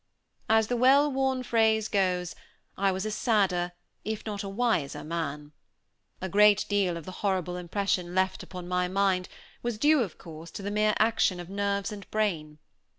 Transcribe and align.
As 0.49 0.65
the 0.65 0.75
well 0.75 1.11
worn 1.11 1.43
phrase 1.43 1.87
goes, 1.87 2.33
I 2.75 2.91
was 2.91 3.05
a 3.05 3.11
sadder 3.11 3.73
if 4.03 4.25
not 4.25 4.41
a 4.41 4.49
wiser 4.49 5.03
man. 5.03 5.51
A 6.21 6.27
great 6.27 6.65
deal 6.67 6.97
of 6.97 7.05
the 7.05 7.11
horrible 7.21 7.55
impression 7.55 8.15
left 8.15 8.41
upon 8.41 8.67
my 8.67 8.87
mind 8.87 9.29
was 9.61 9.77
due, 9.77 10.01
of 10.01 10.17
course, 10.17 10.49
to 10.57 10.63
the 10.63 10.71
mere 10.71 10.95
action 10.97 11.39
of 11.39 11.51
nerves 11.51 11.91
and 11.91 12.09
brain. 12.09 12.57